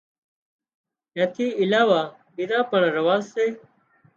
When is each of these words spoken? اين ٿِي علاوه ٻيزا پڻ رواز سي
اين 1.15 1.27
ٿِي 1.33 1.47
علاوه 1.63 2.01
ٻيزا 2.35 2.59
پڻ 2.69 2.81
رواز 2.95 3.21
سي 3.33 3.47